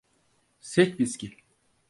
Sek 0.61 0.99
viski. 0.99 1.37